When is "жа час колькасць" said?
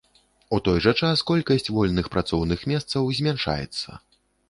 0.85-1.71